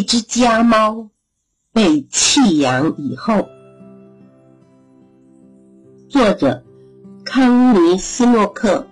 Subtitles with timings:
[0.00, 1.10] 一只家猫
[1.74, 3.50] 被弃养以后，
[6.08, 6.64] 作者
[7.22, 8.86] 康尼斯诺克。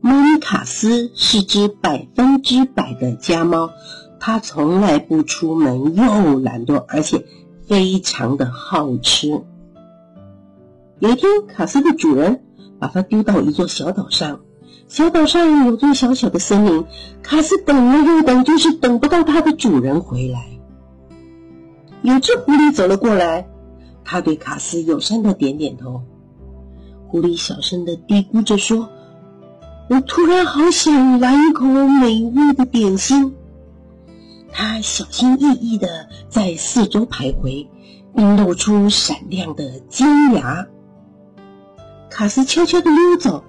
[0.00, 3.70] 莫妮卡斯是只百分之百的家猫，
[4.18, 7.24] 它从来不出门，又懒惰，而且
[7.64, 9.28] 非常的好吃。
[10.98, 12.42] 有一天，卡斯的主人
[12.80, 14.40] 把它丢到一座小岛上。
[14.90, 16.84] 小岛上有座小小的森林，
[17.22, 20.48] 卡斯等了又等，就是等不到它的主人回来。
[22.02, 23.48] 有只狐狸走了过来，
[24.04, 26.02] 它对卡斯友善的点点头。
[27.06, 28.88] 狐狸小声的嘀咕着说
[29.88, 33.36] ：“我突然好想来一口美味的点心。”
[34.50, 37.68] 它小心翼翼的在四周徘徊，
[38.12, 40.66] 并露出闪亮的尖牙。
[42.10, 43.44] 卡斯悄悄的溜走。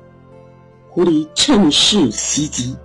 [0.94, 2.76] 狐狸趁势袭击，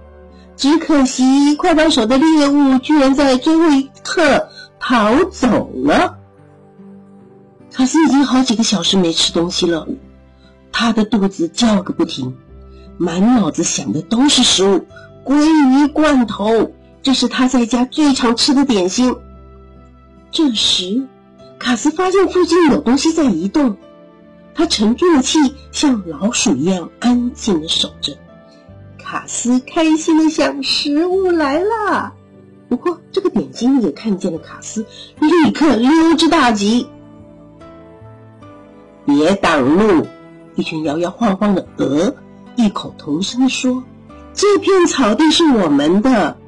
[0.56, 4.48] 只可惜快到手的猎物居然在最后一刻
[4.79, 6.18] 逃走了。
[7.73, 9.88] 卡斯已经好几个小时没吃东西了，
[10.71, 12.37] 他的肚子叫个不停，
[12.96, 14.87] 满脑子想的都是食物。
[15.24, 16.71] 鲑鱼罐头，
[17.02, 19.16] 这是他在家最常吃的点心。
[20.30, 21.09] 这时，
[21.59, 23.77] 卡斯发现附近有东西在移动。
[24.57, 25.38] 他沉住了气，
[25.71, 28.16] 像老鼠一样安静的守着。
[28.99, 32.15] 卡斯开心的想：食物来了。
[32.68, 34.87] 不过，这个点心也看见了卡斯，
[35.21, 36.88] 立刻溜之大吉。
[39.04, 40.07] 别挡路！
[40.54, 42.15] 一群摇摇晃晃的鹅
[42.57, 43.84] 异口同声的说
[44.32, 46.38] ：“这片草地是我们的，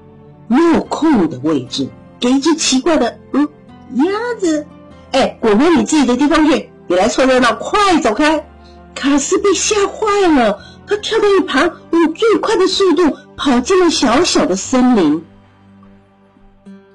[0.48, 3.46] 没有空的位置给一只奇怪的嗯
[3.92, 4.04] 鸭
[4.40, 4.66] 子。
[5.12, 8.48] 哎，滚回你自己的地方去！”别来凑热闹，快走开！
[8.94, 15.24] 卡斯被吓坏了，他跳到一旁，用最快的速度跑进了小小的森林。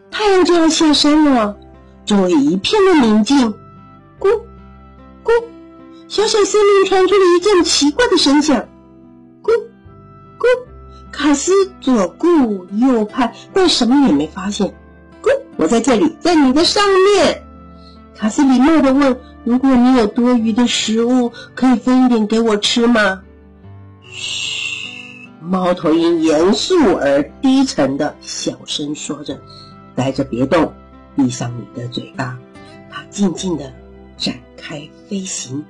[0.10, 1.58] 太阳就要下山了，
[2.06, 3.54] 周围一片的宁静。
[4.20, 4.42] 咕
[5.24, 5.32] 咕，
[6.08, 8.66] 小小森林传出了一阵奇怪的声响。
[9.44, 9.52] 咕
[10.40, 10.46] 咕，
[11.12, 14.74] 卡斯左顾右盼，但什么也没发现。
[15.22, 16.84] 咕，我在这里，在你的上
[17.16, 17.44] 面。
[18.18, 19.20] 卡斯礼貌的问。
[19.44, 23.22] 如果你有多余的食物，可以分一点给我吃吗？
[24.10, 29.42] 嘘，猫头鹰严肃而低沉的小声说着
[29.96, 30.72] ：“待着别动，
[31.16, 32.38] 闭上你的嘴巴。”
[32.90, 33.74] 它静静的
[34.18, 35.66] 展开飞行，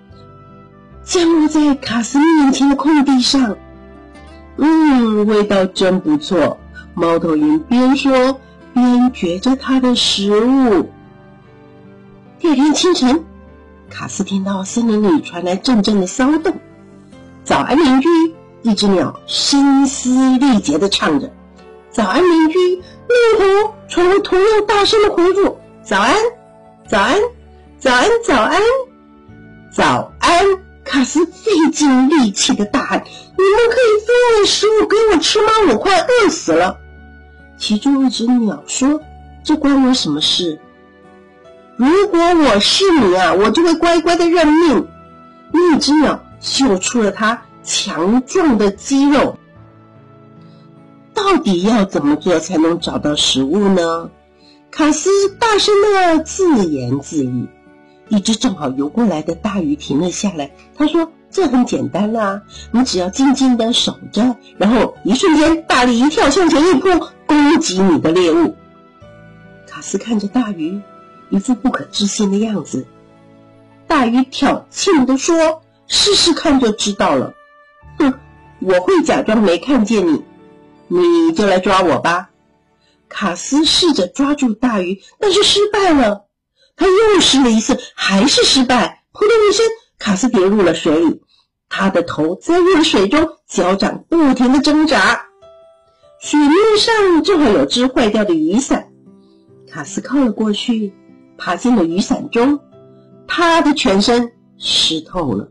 [1.04, 3.58] 降落在卡斯面前的空地上。
[4.58, 6.60] 嗯，味道真不错。
[6.94, 8.40] 猫头鹰边说
[8.72, 10.92] 边嚼着它的食物。
[12.40, 13.24] 第二天清晨。
[13.90, 16.56] 卡斯听到森林里传来阵阵的骚动。
[17.44, 18.10] 早安，邻居！
[18.64, 21.30] 一只鸟声嘶力竭地唱着
[21.92, 22.58] ：“早安，邻居！”
[23.10, 26.16] 另一头传来同样大声的回复：“早安，
[26.88, 27.18] 早安，
[27.78, 28.62] 早安，早安，
[29.74, 30.46] 早安！”
[30.86, 34.08] 卡斯费尽力气的大喊：“你们可以分
[34.38, 35.48] 点食物给我吃吗？
[35.70, 36.78] 我快饿死了！”
[37.60, 39.02] 其中一只鸟说
[39.44, 40.60] ：“这关我什么事？”
[41.84, 44.88] 如果我是你啊，我就会乖乖的认命。
[45.52, 49.38] 另一只鸟秀出了它强壮的肌肉。
[51.14, 54.10] 到底要怎么做才能找到食物呢？
[54.72, 57.50] 卡斯大声的自言自语。
[58.08, 66.88] 一只正好游过来的大鱼停了下来，他说：“这很简单啦，你只要静静的守着，然后一瞬间大力一跳向前一扑，
[67.26, 68.56] 攻击你的猎物。”
[69.68, 70.82] 卡斯看着大鱼。
[71.34, 72.86] 一副不可置信的样子，
[73.88, 77.34] 大鱼挑衅的说：“试试看就知道了。”
[77.98, 78.14] 哼，
[78.60, 80.24] 我会假装没看见你，
[80.88, 82.30] 你就来抓我吧。
[83.10, 86.28] 卡斯试着抓住大鱼，但是失败了。
[86.76, 89.04] 他又试了一次，还是失败。
[89.12, 89.66] 扑通一声，
[89.98, 91.24] 卡斯跌入了水里，
[91.68, 95.26] 他的头栽入了水中，脚掌不停的挣扎。
[96.22, 98.90] 水面上正好有只坏掉的雨伞，
[99.68, 100.94] 卡斯靠了过去。
[101.44, 102.62] 爬进了雨伞中，
[103.28, 105.50] 他的全身湿透了。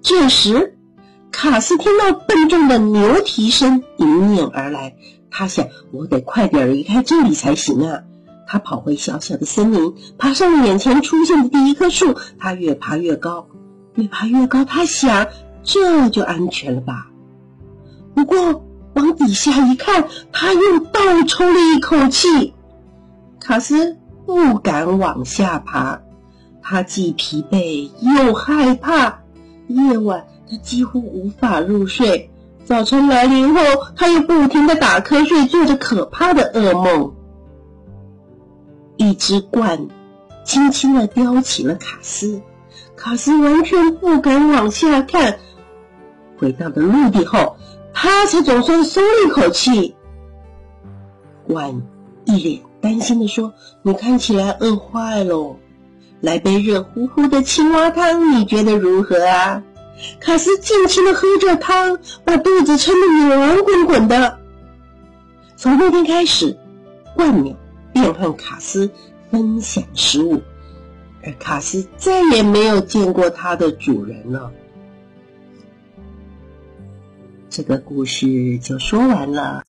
[0.00, 0.76] 这时，
[1.30, 4.96] 卡斯听到笨重的牛蹄声迎面而来，
[5.30, 8.00] 他想：我得快点离开这里才行啊！
[8.48, 12.16] 他跑回小小的森林，爬上了眼前出现的第一棵树。
[12.36, 13.46] 他越爬越高，
[13.94, 14.64] 越爬越高。
[14.64, 15.28] 他想：
[15.62, 17.12] 这就安全了吧？
[18.16, 22.54] 不过往底下一看，他又倒抽了一口气。
[23.38, 23.98] 卡斯。
[24.32, 26.00] 不敢往下爬，
[26.62, 29.20] 他既疲惫又害怕。
[29.68, 32.30] 夜晚，他几乎无法入睡。
[32.64, 33.60] 早晨来临后，
[33.94, 37.12] 他又不停的打瞌睡，做着可怕的噩梦。
[38.96, 39.90] 一只鹳
[40.44, 42.40] 轻轻的叼起了卡斯，
[42.96, 45.40] 卡斯完全不敢往下看。
[46.38, 47.58] 回到了陆地后，
[47.92, 49.94] 他才总算松了一口气。
[51.46, 51.82] 鹳
[52.24, 55.56] 一脸担心的说：“你看起来饿坏喽，
[56.20, 59.62] 来杯热乎乎的青蛙汤，你觉得如何啊？”
[60.18, 64.38] 卡斯尽情的喝着汤，把肚子撑得圆滚滚的。
[65.54, 66.58] 从那天开始，
[67.16, 67.54] 鹳鸟
[67.92, 68.90] 便和卡斯
[69.30, 70.42] 分享食物，
[71.24, 74.50] 而卡斯再也没有见过它的主人了。
[77.48, 79.60] 这个故事就说完了。